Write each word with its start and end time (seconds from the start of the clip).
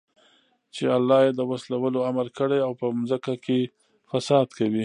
چې 0.75 0.83
الله 0.97 1.19
ئې 1.25 1.31
د 1.39 1.41
وصلَولو 1.51 1.99
امر 2.09 2.27
كړى 2.37 2.59
او 2.67 2.71
په 2.79 2.85
زمكه 3.09 3.33
كي 3.45 3.59
فساد 4.11 4.47
كوي 4.57 4.79